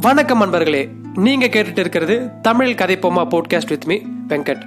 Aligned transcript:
வணக்கம் 0.00 0.38
நண்பர்களே 0.38 0.88
நீங்க 1.14 1.46
கேட்டுட்டு 1.46 1.78
இருக்கிறது 1.78 2.28
தமிழ் 2.42 2.74
கதை 2.74 2.96
போட்காஸ்ட் 2.96 3.68
வித் 3.68 3.84
மீ 3.84 3.96
வெங்கட். 4.28 4.62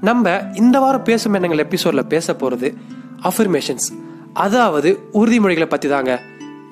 நம்ம 0.00 0.40
இந்த 0.54 0.78
வாரம் 0.78 1.02
பேசும் 1.02 1.34
எண்ணங்கள் 1.34 1.66
எபிசோட்ல 1.66 2.02
பேச 2.02 2.32
போறது 2.32 2.76
அஃபர்மேஷன்ஸ் 3.22 3.92
அதாவது 4.32 4.98
உறுதிமொழிகளை 5.14 5.64
பத்தி 5.64 5.88
தாங்க 5.88 6.20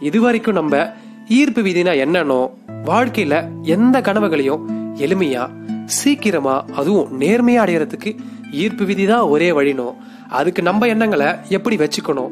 இது 0.00 0.20
வரைக்கும் 0.20 0.54
நம்ம 0.54 0.92
ஈர்ப்பு 1.28 1.62
விதினா 1.62 1.96
என்னன்னோ 1.98 2.50
வாழ்க்கையில 2.84 3.62
எந்த 3.62 4.00
கனவுகளையும் 4.00 4.60
எளிமையா 4.94 5.50
சீக்கிரமா 5.84 6.64
அதுவும் 6.76 7.20
நேர்மையா 7.20 7.60
அடையறதுக்கு 7.60 8.16
ஈர்ப்பு 8.52 8.84
விதி 8.84 9.06
தான் 9.06 9.20
ஒரே 9.20 9.50
வழினோ 9.50 9.94
அதுக்கு 10.28 10.62
நம்ம 10.62 10.86
எண்ணங்களை 10.86 11.26
எப்படி 11.48 11.76
வச்சுக்கணும் 11.76 12.30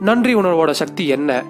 நன்றி 0.00 0.34
உணர்வோட 0.34 0.70
சக்தி 0.70 1.06
என்ன 1.06 1.42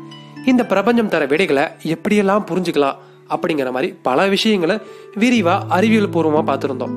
இந்த 0.46 0.66
பிரபஞ்சம் 0.66 1.08
தர 1.08 1.26
விடைகளை 1.26 1.62
எப்படியெல்லாம் 1.84 2.46
புரிஞ்சுக்கலாம் 2.46 3.10
அப்படிங்கிற 3.28 3.70
மாதிரி 3.70 3.94
பல 4.02 4.26
விஷயங்களை 4.26 4.76
விரிவாக 5.14 5.64
அறிவியல் 5.68 6.08
பூர்வமாக 6.08 6.44
பார்த்துருந்தோம். 6.48 6.94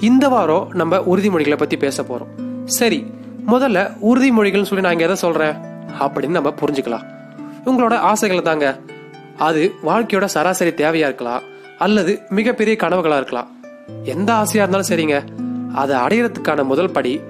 இந்த 0.00 0.28
வாரம் 0.28 0.68
நம்ம 0.72 0.96
உறுதிமொழிகளை 1.12 1.56
பற்றி 1.56 1.76
பேச 1.76 2.02
போகிறோம் 2.02 2.32
சரி 2.64 3.06
முதல்ல 3.46 3.78
உறுதிமொழிகள்னு 4.10 4.70
சொல்லி 4.70 4.84
நான் 4.86 4.98
எதை 4.98 5.16
சொல்கிறேன் 5.16 5.56
அப்படின்னு 6.00 6.36
நம்ம 6.38 6.52
புரிஞ்சுக்கலாம். 6.60 7.04
உங்களோட 7.66 7.94
ஆசைகளை 8.10 8.42
தாங்க. 8.44 8.78
அது 9.38 9.62
வாழ்க்கையோட 9.86 10.24
சராசரி 10.24 10.70
தேவையாக 10.70 11.10
இருக்கலாம் 11.10 11.42
அல்லது 11.78 12.12
மிகப்பெரிய 12.28 12.76
கனவுகளாக 12.80 13.16
இருக்கலாம். 13.16 13.48
எந்த 14.04 14.30
ஆசையாக 14.32 14.64
இருந்தாலும் 14.64 14.90
சரிங்க. 14.90 15.16
அதை 15.74 15.96
அடையிறதுக்கான 15.96 16.64
முதல் 16.64 16.90
படி 16.90 17.20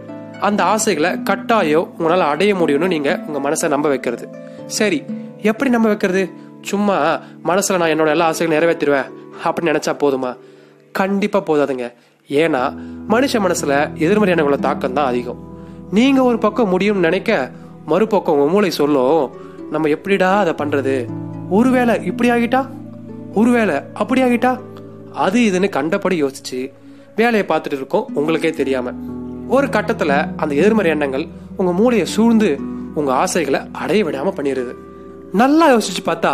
அந்த 0.40 0.64
ஆசைகளை 0.64 1.22
கட்டாயம் 1.22 1.90
உங்களால் 1.98 2.30
அடைய 2.32 2.54
முடியும்னு 2.54 2.86
நீங்கள் 2.86 3.20
உங்கள் 3.26 3.44
மனசை 3.46 3.68
நம்ப 3.68 3.88
வைக்கிறது. 3.88 4.28
சரி 4.66 5.02
எப்படி 5.42 5.70
நம்ப 5.70 5.88
வைக்கிறது? 5.88 6.22
சும்மா 6.64 7.20
மனசுல 7.44 7.76
நான் 7.76 7.88
என்னோட 7.88 8.08
எல்லா 8.08 8.26
ஆசைகளும் 8.26 8.58
நிறைவேற்றிடுவேன். 8.58 9.10
அப்படின்னு 9.44 9.64
நினைச்சா 9.64 9.96
போதுமா? 10.00 10.36
கண்டிப்பா 10.92 11.42
போதாதுங்க. 11.42 11.92
ஏன்னா 12.28 12.76
மனுஷ 13.08 13.32
மனசுல 13.32 13.94
எதிர்மறை 13.94 14.34
எண்ணங்களோட 14.34 14.58
தாக்கம் 14.58 14.92
தான் 14.92 15.06
அதிகம். 15.06 15.52
நீங்க 15.90 16.22
ஒரு 16.22 16.38
பக்கம் 16.38 16.78
முடியும்னு 16.78 17.04
நினைக்க 17.08 17.50
மறுபக்கம் 17.86 18.38
உங்க 18.38 18.50
மூளை 18.50 18.70
சொல்லும் 18.70 19.30
நம்ம 19.70 19.88
எப்படிடா 19.88 20.38
அதை 20.38 20.52
பண்றது? 20.52 21.06
ஒருவேளை 21.50 22.04
இப்படி 22.04 22.30
ஆகிட்டா? 22.30 22.68
ஒருவேளை 23.34 23.74
அப்படி 23.94 24.22
ஆகிட்டா? 24.22 24.60
அது 25.12 25.40
இதுன்னு 25.40 25.68
கண்டபடி 25.68 26.22
யோசிச்சு 26.22 26.72
வேலையை 27.16 27.46
பார்த்துட்டு 27.48 27.72
இருக்கோம் 27.72 28.08
உங்களுக்கே 28.14 28.50
தெரியாம. 28.50 28.90
ஒரு 29.48 29.66
கட்டத்துல 29.66 30.28
அந்த 30.36 30.54
எதிர்மறை 30.54 30.90
எண்ணங்கள் 30.90 31.26
உங்க 31.56 31.72
மூளையை 31.72 32.06
சூழ்ந்து 32.06 32.58
உங்க 32.94 33.12
ஆசைகளை 33.12 33.60
அடைய 33.72 34.04
விடாம 34.04 34.32
பண்ணிடுது 34.36 34.74
நல்லா 35.40 35.66
யோசிச்சு 35.74 36.02
பார்த்தா 36.06 36.32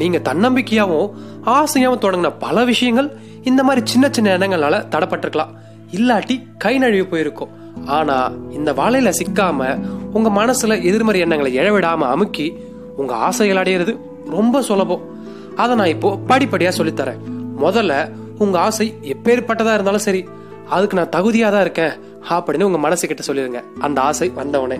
நீங்க 0.00 0.18
தன்னம்பிக்கையாவும் 0.28 1.12
ஆசையாவும் 1.56 2.02
தொடங்கின 2.04 2.30
பல 2.38 2.64
விஷயங்கள் 2.70 3.08
இந்த 3.50 3.60
மாதிரி 3.66 3.82
சின்ன 3.92 4.06
சின்ன 4.10 4.32
எண்ணங்களால 4.38 4.74
தடப்பட்டிருக்கலாம். 4.94 5.52
இல்லாட்டி 5.96 6.34
கை 6.58 6.78
நழுவி 6.78 7.04
போயிருக்கும். 7.12 7.52
ஆனா 7.96 8.16
இந்த 8.50 8.72
வாழையில 8.72 9.12
சிக்காம 9.20 9.60
உங்க 10.12 10.28
மனசுல 10.38 10.76
எதிர்மறை 10.88 11.20
எண்ணங்களை 11.20 11.52
இழவிடாம 11.58 12.08
அமுக்கி 12.14 12.46
உங்க 12.96 13.14
ஆசைகள் 13.28 13.60
அடையிறது 13.62 13.92
ரொம்ப 14.36 14.62
சுலபம். 14.62 15.06
அதை 15.56 15.76
நான் 15.76 15.92
இப்போ 15.94 16.10
படிப்படியா 16.28 16.72
சொல்லித்தரேன். 16.78 17.22
முதல்ல 17.64 17.94
உங்க 18.38 18.58
ஆசை 18.66 18.86
எப்பேற்பட்டதா 19.14 19.74
இருந்தாலும் 19.74 20.06
சரி 20.08 20.22
அதுக்கு 20.68 20.98
நான் 20.98 21.14
தகுதியா 21.16 21.48
தான் 21.50 21.64
இருக்கேன் 21.66 21.94
அப்படின்னு 22.34 22.68
உங்க 22.70 22.78
மனசு 22.86 23.08
கிட்ட 23.08 23.24
சொல்லிருங்க. 23.30 23.62
அந்த 23.80 24.00
ஆசை 24.00 24.28
வந்தவனே 24.36 24.78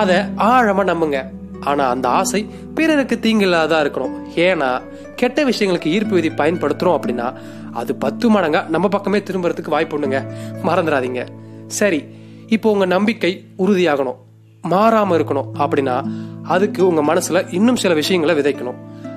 அதை 0.00 0.16
ஆழமா 0.48 0.84
நம்புங்க. 0.92 1.20
ஆனா 1.60 1.88
அந்த 1.88 2.08
ஆசை 2.08 2.46
பிறருக்கு 2.74 3.18
தீங்கில்லாதான் 3.22 3.84
இருக்கணும். 3.84 4.12
ஏன்னா 4.34 4.82
கெட்ட 5.16 5.44
விஷயங்களுக்கு 5.44 5.86
ஈர்ப்பு 5.86 6.14
விதி 6.14 6.28
பயன்படுத்துறோம் 6.28 6.98
அப்படின்னா 7.00 7.34
அது 7.72 7.94
பத்து 7.94 8.32
மடங்கா 8.32 8.68
நம்ம 8.68 8.88
பக்கமே 8.88 9.18
திரும்புறதுக்கு 9.18 9.68
வாய்ப்பு 9.68 9.98
உண்டுங்க. 9.98 10.24
மறந்துடாதீங்க. 10.64 11.26
சரி 11.66 12.04
இப்போ 12.46 12.70
உங்க 12.70 12.84
நம்பிக்கை 12.84 13.44
உறுதியாகணும். 13.58 14.16
மாறாம 14.70 15.14
இருக்கணும் 15.16 15.50
அப்படின்னா 15.58 16.04
அதுக்கு 16.42 16.86
உங்க 16.86 17.14
மனசுல 17.14 17.54
இன்னும் 17.54 17.76
சில 17.76 17.94
விஷயங்களை 17.94 18.42
விதைக்கணும். 18.42 18.74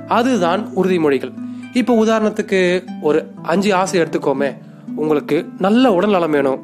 அதுதான் 0.07 0.69
உறுதிமொழிகள். 0.75 1.33
இப்போ 1.73 2.05
உதாரணத்துக்கு 2.05 2.83
ஒரு 3.01 3.31
அஞ்சு 3.41 3.73
ஆசை 3.73 4.01
எடுத்துக்கோமே. 4.01 4.57
உங்களுக்கு 4.95 5.45
நல்ல 5.57 5.91
உடல் 5.91 6.09
நலம் 6.09 6.31
வேணும். 6.31 6.59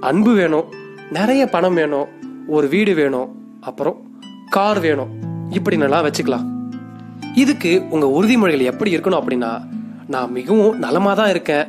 அன்பு 0.00 0.34
வேணும். 0.34 0.64
நிறைய 1.12 1.46
பணம் 1.46 1.74
வேணும். 1.74 2.06
ஒரு 2.48 2.68
வீடு 2.68 2.94
வேணும். 2.94 3.56
அப்புறம் 3.60 4.07
கார் 4.58 4.80
வேணும். 4.86 5.10
இப்படி 5.56 5.76
நல்லா 5.82 5.98
வச்சுக்கலாம். 6.04 6.46
இதுக்கு 7.42 7.70
உங்கள் 7.94 8.14
உறுதிமொழிகள் 8.16 8.70
எப்படி 8.70 8.90
இருக்கணும் 8.96 9.20
அப்படின்னா 9.20 9.50
நான் 10.14 10.32
மிகவும் 10.36 10.78
நலமாக 10.84 11.14
தான் 11.20 11.30
இருக்கேன். 11.34 11.66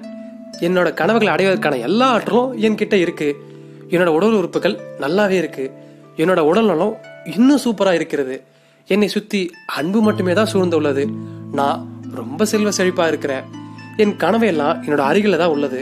என்னோட 0.68 0.88
கனவுகளை 1.00 1.30
அடைவதற்கான 1.34 1.78
எல்லா 1.88 2.08
ஆற்றலும் 2.14 2.50
என்கிட்ட 2.66 2.96
இருக்குது 3.04 3.36
என்னோட 3.94 4.10
உடல் 4.18 4.38
உறுப்புகள் 4.40 4.76
நல்லாவே 5.04 5.36
இருக்குது 5.42 5.74
என்னோட 6.22 6.42
உடல் 6.50 6.70
நலம் 6.72 6.96
இன்னும் 7.36 7.62
சூப்பராக 7.66 8.00
இருக்கிறது. 8.00 8.36
என்னை 8.94 9.08
சுற்றி 9.16 9.42
அன்பு 9.80 10.00
மட்டுமே 10.08 10.34
தான் 10.40 10.52
சூழ்ந்துள்ளது. 10.54 11.04
நான் 11.60 11.84
ரொம்ப 12.20 12.46
செல்வ 12.52 12.72
செழிப்பாக 12.80 13.12
இருக்கிறேன். 13.14 13.46
என் 14.04 14.16
கனவையெல்லாம் 14.24 14.80
என்னோட 14.86 15.04
அருகில் 15.10 15.42
தான் 15.42 15.54
உள்ளது. 15.56 15.82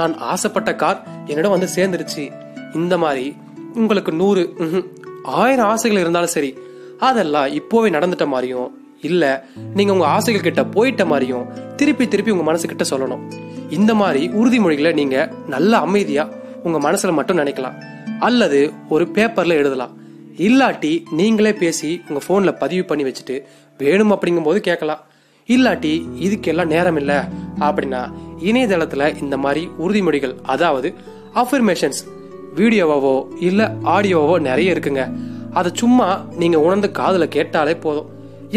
நான் 0.00 0.14
ஆசைப்பட்ட 0.32 0.72
கார் 0.82 1.00
என்னிடம் 1.30 1.54
வந்து 1.56 1.68
சேர்ந்துருச்சு. 1.76 2.24
இந்த 2.80 2.96
மாதிரி 3.04 3.26
உங்களுக்கு 3.82 4.12
நூறு 4.22 4.42
ஆயிரம் 5.22 5.66
ஆசைகள் 5.66 6.00
இருந்தாலும் 6.00 6.28
சரி 6.28 6.58
அதெல்லாம் 6.98 7.46
இப்போவே 7.46 7.90
நடந்துட்ட 7.90 8.26
மாதிரியும் 8.26 8.80
இல்ல 9.00 9.44
நீங்க 9.74 9.92
உங்க 9.92 10.06
ஆசைகள் 10.06 10.52
கிட்ட 10.52 10.62
போயிட்ட 10.62 11.06
மாதிரியும் 11.06 11.46
திருப்பி 11.76 12.08
திருப்பி 12.08 12.30
உங்க 12.30 12.42
மனசு 12.42 12.68
கிட்ட 12.68 12.96
சொல்லணும். 12.96 13.32
இந்த 13.70 13.94
மாதிரி 13.94 14.28
உறுதிமொழிகளை 14.28 14.92
நீங்க 14.92 15.32
நல்ல 15.46 15.78
அமைதியா 15.78 16.28
உங்க 16.62 16.92
மனசுல 16.92 17.12
மட்டும் 17.12 17.38
நினைக்கலாம். 17.38 17.74
அல்லது 18.20 18.72
ஒரு 18.88 19.04
பேப்பர்ல 19.04 19.48
எழுதலாம். 19.48 19.96
இல்லாட்டி 20.36 21.02
நீங்களே 21.10 21.52
பேசி 21.52 22.02
உங்க 22.08 22.20
போன்ல 22.28 22.58
பதிவு 22.58 22.84
பண்ணி 22.84 23.04
வச்சுட்டு 23.04 23.42
வேணும் 23.78 24.12
அப்படிங்கும்போது 24.12 24.56
கேட்கலாம். 24.56 25.04
இல்லாட்டி 25.46 26.02
இதுக்கெல்லாம் 26.20 26.66
நேரம் 26.66 26.96
இல்லை 26.96 27.16
அப்படின்னா 27.60 28.12
இணையதளத்துல 28.44 29.22
இந்த 29.22 29.36
மாதிரி 29.36 29.68
உறுதிமொழிகள் 29.78 30.34
அதாவது 30.42 30.94
அஃபர்மேஷன்ஸ் 31.34 32.21
வீடியோவாவோ 32.58 33.14
இல்லை 33.48 33.66
ஆடியோவோ 33.94 34.34
நிறைய 34.48 34.74
இருக்குங்க. 34.74 35.04
அதை 35.58 35.70
சும்மா 35.74 36.08
நீங்கள் 36.40 36.64
உணர்ந்து 36.66 36.90
காதில் 36.90 37.34
கேட்டாலே 37.36 37.74
போதும். 37.84 38.08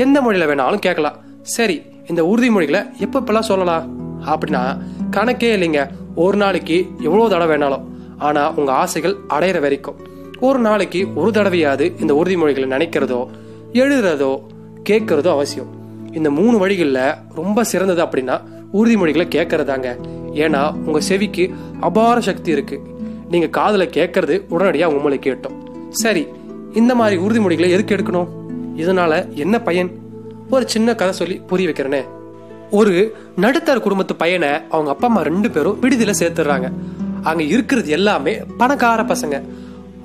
எந்த 0.03 0.17
மொழியில் 0.21 0.49
வேணாலும் 0.51 0.83
கேட்கலாம். 0.85 1.19
சரி 1.55 1.77
இந்த 2.09 2.21
உறுதிமொழிகளை 2.31 2.81
எப்பப்பெல்லாம் 3.05 3.49
சொல்லலாம்? 3.51 3.85
அப்படின்னா 4.33 4.63
கணக்கே 5.15 5.49
இல்லைங்க. 5.57 5.81
ஒரு 6.23 6.37
நாளைக்கு 6.37 6.77
எவ்வளோ 7.07 7.27
தடவை 7.27 7.47
வேணாலும். 7.51 7.85
ஆனால் 8.17 8.53
உங்கள் 8.55 8.75
ஆசைகள் 8.75 9.15
அடையிற 9.35 9.59
வரைக்கும். 9.65 9.97
ஒரு 10.47 10.59
நாளைக்கு 10.59 10.99
ஒரு 11.21 11.31
தடவையாவது 11.31 11.85
இந்த 12.01 12.13
உறுதிமொழிகளை 12.21 12.67
நினைக்கிறதோ 12.75 13.21
எழுதுறதோ 13.81 14.31
கேட்கறதோ 14.89 15.29
அவசியம். 15.37 15.71
இந்த 16.17 16.29
மூணு 16.39 16.55
வழிகளில் 16.57 17.15
ரொம்ப 17.39 17.63
சிறந்தது 17.63 18.01
அப்படின்னா 18.05 18.35
உறுதிமொழிகளை 18.79 19.25
கேட்கறதாங்க. 19.35 19.89
ஏன்னா 20.43 20.61
உங்கள் 20.85 21.07
செவிக்கு 21.09 21.45
அபார 21.79 22.17
சக்தி 22.19 22.49
இருக்குது 22.55 22.83
நீங்க 23.29 23.47
காதல 23.47 23.83
கேட்கறது 23.83 24.43
உடனடியா 24.49 24.85
உங்களை 24.85 25.19
கேட்டோம். 25.21 25.89
சரி 25.89 26.27
இந்த 26.73 26.95
மாதிரி 26.95 27.21
உறுதிமொழிகளை 27.21 27.69
எதுக்கு 27.69 27.95
எடுக்கணும்? 27.95 28.27
இதனால 28.77 29.33
என்ன 29.33 29.61
பயன்? 29.61 29.91
ஒரு 30.49 30.69
சின்ன 30.69 30.95
கதை 30.95 31.13
சொல்லி 31.13 31.35
புரிய 31.35 31.69
வைக்கிறேனே. 31.69 32.05
ஒரு 32.71 33.15
நடுத்தர 33.35 33.79
குடும்பத்து 33.79 34.15
பையனை 34.15 34.49
அவங்க 34.69 34.91
அப்பா 34.91 35.07
அம்மா 35.07 35.21
ரெண்டு 35.21 35.51
பேரும் 35.51 35.81
விடுதியில 35.81 36.13
சேர்த்துடுறாங்க 36.19 36.71
அங்க 37.23 37.43
இருக்கிறது 37.43 37.89
எல்லாமே 37.89 38.37
பணக்கார 38.57 39.03
பசங்க. 39.03 39.41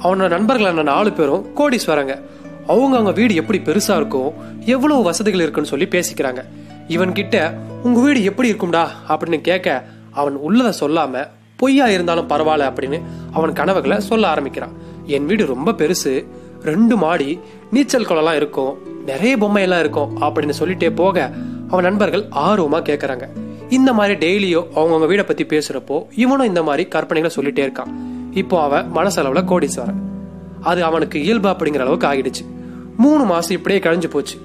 அவனோட 0.03 0.29
நண்பர்களான 0.29 0.83
நாலு 0.83 1.13
பேரும் 1.13 1.47
கோடீஸ்வரங்க. 1.57 2.21
அவங்க 2.67 2.97
அவங்க 2.97 3.11
வீடு 3.11 3.35
எப்படி 3.35 3.59
பெருசா 3.59 3.97
இருக்கும் 3.97 4.33
எவ்வளவு 4.65 5.03
வசதிகள் 5.03 5.41
இருக்குன்னு 5.41 5.69
சொல்லி 5.69 5.87
பேசிக்கிறாங்க. 5.87 6.45
இவன் 6.89 7.13
கிட்ட 7.13 7.55
உங்க 7.83 8.01
வீடு 8.01 8.25
எப்படி 8.25 8.53
இருக்கும்டா? 8.53 8.89
அப்படின்னு 9.09 9.41
கேட்க 9.41 9.85
அவன் 10.11 10.39
உள்ளத 10.49 10.73
சொல்லாம 10.81 11.27
பொய்யா 11.61 11.89
இருந்தாலும் 11.89 12.29
பரவாயில்ல 12.29 12.69
அப்படின்னு 12.69 13.03
அவன் 13.33 13.53
கனவுகளை 13.53 14.01
சொல்ல 14.01 14.29
ஆரம்பிக்கிறான். 14.29 14.73
என் 15.07 15.27
வீடு 15.27 15.47
ரொம்ப 15.47 15.71
பெருசு. 15.71 16.15
ரெண்டு 16.63 16.97
மாடி. 16.97 17.41
நீச்சல் 17.71 18.07
குளம்லாம் 18.07 18.37
இருக்கும். 18.37 18.79
நிறைய 19.07 19.37
பொம்மை 19.37 19.63
எல்லாம் 19.63 19.81
இருக்கும். 19.81 20.23
அப்படின்னு 20.23 20.53
சொல்லிட்டே 20.59 20.91
போக 20.91 21.31
அவன் 21.69 21.85
நண்பர்கள் 21.85 22.23
ஆர்வமா 22.23 22.81
கேட்குறாங்க 22.81 23.29
இந்த 23.69 23.93
மாதிரி 23.93 24.15
டெய்லியோ 24.17 24.59
அவங்கவுங்க 24.59 25.07
வீடை 25.07 25.23
பத்தி 25.23 25.45
பேசுறப்போ 25.45 26.07
இவனும் 26.17 26.47
இந்த 26.47 26.63
மாதிரி 26.63 26.89
கற்பனைகளை 26.95 27.31
சொல்லிட்டே 27.37 27.65
இருக்கான். 27.67 27.93
இப்போ 28.31 28.63
அவன் 28.63 28.91
மனசளவுல 28.95 29.45
கோடீஸ்வரன். 29.45 30.01
அது 30.61 30.85
அவனுக்கு 30.85 31.23
இயல்பு 31.23 31.49
அப்படிங்கிற 31.49 31.79
அளவுக்கு 31.79 32.07
ஆகிடுச்சு. 32.07 32.45
மூணு 32.97 33.25
மாசம் 33.25 33.57
இப்படியே 33.57 33.81
கழிஞ்சு 33.81 34.11
போச்சு. 34.11 34.39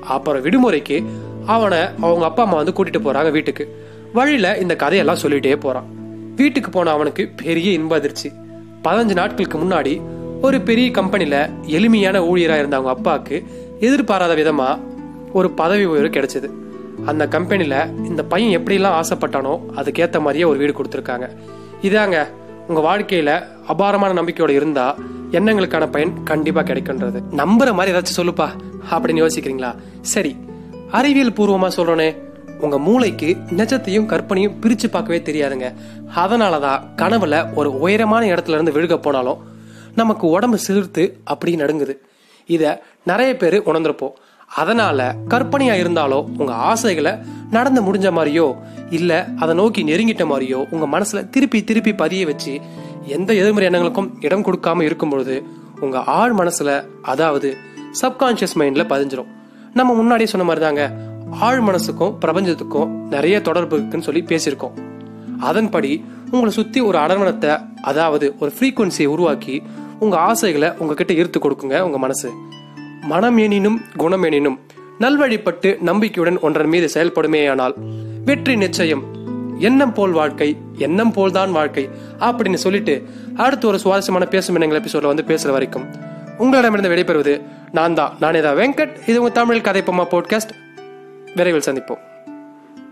அப்புறம் 0.00 0.44
விடுமுறைக்கு 0.44 1.04
அவனை 1.46 1.78
அவங்க 2.00 2.24
அப்பா 2.24 2.42
அம்மா 2.42 2.56
வந்து 2.56 2.72
கூட்டிட்டு 2.72 3.02
போறாங்க 3.04 3.30
வீட்டுக்கு. 3.30 3.86
வழியில 4.12 4.58
இந்த 4.58 4.76
கதையெல்லாம் 4.76 5.22
சொல்லிட்டே 5.22 5.56
போறான். 5.56 6.00
வீட்டுக்கு 6.36 6.70
போன 6.70 6.90
அவனுக்கு 6.90 7.22
பெரிய 7.42 7.68
இன்ப 7.72 7.94
அதிர்ச்சி. 7.96 8.28
பதினஞ்சு 8.84 9.14
நாட்களுக்கு 9.20 9.58
முன்னாடி 9.58 9.92
ஒரு 10.40 10.60
பெரிய 10.60 10.90
கம்பெனியில் 10.90 11.40
எளிமையான 11.66 12.20
ஊழியராக 12.20 12.62
இருந்த 12.62 12.76
அவங்க 12.76 12.92
அப்பாவுக்கு 12.96 13.36
எதிர்பாராத 13.80 14.34
விதமா 14.34 14.68
ஒரு 15.32 15.50
பதவி 15.50 15.84
உயர்வு 15.84 16.08
கிடைச்சது. 16.08 16.48
அந்த 17.04 17.28
கம்பெனியில் 17.28 18.06
இந்த 18.08 18.22
பையன் 18.24 18.54
எப்படிலாம் 18.58 18.96
ஆசைப்பட்டானோ 19.00 19.54
அதுக்கேத்த 19.76 20.20
மாதிரியே 20.20 20.44
ஒரு 20.44 20.58
வீடு 20.58 20.74
கொடுத்துருக்காங்க. 20.78 21.28
இதாங்க 21.82 22.16
உங்க 22.68 22.80
வாழ்க்கையில 22.88 23.30
அபாரமான 23.66 24.22
நம்பிக்கையோட 24.22 24.52
இருந்தா 24.58 24.86
எண்ணங்களுக்கான 25.30 25.84
பயன் 25.90 26.12
கண்டிப்பா 26.22 26.60
கிடைக்குன்றது 26.60 27.20
நம்புற 27.40 27.70
மாதிரி 27.78 27.92
ஏதாச்சும் 27.92 28.18
சொல்லுப்பா 28.20 28.48
அப்படின்னு 28.90 29.22
யோசிக்கிறீங்களா? 29.24 29.70
சரி 30.00 30.32
அறிவியல் 30.90 31.36
பூர்வமா 31.38 31.68
சொல்கிறோன்னே 31.76 32.10
உங்க 32.62 32.78
மூளைக்கு 32.78 33.36
நிஜத்தையும் 33.56 34.06
கற்பனையும் 34.06 34.56
பிரிச்சு 34.60 34.88
பார்க்கவே 34.90 35.18
தெரியாதுங்க. 35.18 35.68
அதனாலதான் 36.16 36.82
கனவுல 36.96 37.54
ஒரு 37.54 37.70
உயரமான 37.78 38.26
இடத்துல 38.26 38.56
இருந்து 38.56 38.72
விழுக 38.72 38.96
போனாலும் 38.96 39.40
நமக்கு 39.94 40.26
உடம்பு 40.26 40.58
சிலிர்த்து 40.68 41.04
அப்படி 41.24 41.56
நடுங்குது. 41.56 41.94
இத 42.46 42.82
நிறைய 43.04 43.36
பேர் 43.36 43.56
உணர்ந்திருப்போம். 43.62 44.14
அதனால 44.54 45.16
கற்பனையா 45.28 45.74
இருந்தாலோ 45.82 46.18
உங்க 46.38 46.52
ஆசைகளை 46.52 47.12
நடந்து 47.50 47.80
முடிஞ்ச 47.82 48.08
மாதிரியோ 48.18 48.46
இல்ல 48.90 49.28
அதை 49.38 49.54
நோக்கி 49.54 49.82
நெருங்கிட்ட 49.84 50.24
மாதிரியோ 50.32 50.58
உங்க 50.70 50.86
மனசுல 50.94 51.30
திருப்பி 51.30 51.64
திருப்பி 51.64 51.92
பதிய 51.94 52.26
வச்சு 52.26 52.60
எந்த 53.06 53.30
எதிர்மறை 53.34 53.68
எண்ணங்களுக்கும் 53.68 54.10
இடம் 54.20 54.44
கொடுக்காம 54.44 54.82
இருக்கும் 54.82 55.10
பொழுது 55.10 55.42
உங்க 55.80 56.02
ஆழ் 56.18 56.32
மனசுல 56.32 56.84
அதாவது 57.02 57.56
சப்கான்சியஸ் 58.02 58.58
மைண்ட்ல 58.58 58.84
பதிஞ்சிரும். 58.92 59.30
நம்ம 59.74 59.94
முன்னாடியே 59.94 60.28
சொன்ன 60.28 60.46
மாதிரி 60.46 60.64
தாங்க 60.64 60.84
ஆழ் 61.40 61.60
மனசுக்கும் 61.66 62.14
பிரபஞ்சத்துக்கும் 62.18 63.08
நிறைய 63.08 63.40
தொடர்பு 63.40 63.74
இருக்குன்னு 63.76 64.06
சொல்லி 64.06 64.22
பேசியிருக்கோம். 64.30 64.74
அதன்படி 65.40 66.04
உங்களை 66.30 66.50
சுத்தி 66.50 66.80
ஒரு 66.80 66.98
அடர்வனத்தை 66.98 67.52
அதாவது 67.80 68.34
ஒரு 68.38 68.52
ஃப்ரீக்குவன்சியை 68.56 69.06
உருவாக்கி 69.06 69.62
உங்க 69.98 70.16
ஆசைகளை 70.16 70.72
உங்ககிட்ட 70.78 71.12
ஈர்த்து 71.14 71.40
கொடுக்குங்க 71.44 71.80
உங்க 71.80 71.98
மனசு. 71.98 72.30
மனம் 73.02 73.36
எனினும் 73.36 73.80
குணம் 73.96 74.22
எனினும் 74.22 74.60
நல்வழிப்பட்டு 75.00 75.82
நம்பிக்கையுடன் 75.82 76.38
ஒன்றன் 76.40 76.68
மீது 76.68 76.88
செயல்படுமேயானால் 76.94 77.74
வெற்றி 78.24 78.56
நிச்சயம். 78.56 79.04
எண்ணம் 79.58 79.92
போல் 79.92 80.10
வாழ்க்கை 80.10 80.56
எண்ணம் 80.76 81.12
போல் 81.12 81.32
தான் 81.32 81.52
வாழ்க்கை 81.52 81.88
அப்படின்னு 82.20 82.54
சொல்லிட்டு 82.54 83.06
அடுத்து 83.36 83.66
ஒரு 83.68 83.78
சுவாரஸ்யமான 83.78 84.26
பேசும் 84.26 84.54
எண்ணங்கள் 84.54 84.80
எபிசோட்ல 84.82 85.12
வந்து 85.12 85.28
பேசுற 85.32 85.50
வரைக்கும். 85.50 85.86
உங்களிடமிருந்து 86.38 86.92
விடைபெறுவது 86.92 87.42
நான் 87.72 87.94
தான் 87.94 88.12
நானேதா 88.20 88.52
வெங்கட். 88.60 88.94
இது 89.06 89.20
உங்க 89.20 89.32
தமிழ் 89.40 89.66
கதைப்பம்மா 89.68 90.06
போட்காஸ்ட் 90.14 90.54
விரைவில் 91.36 91.66
சந்திப்போம். 91.66 92.02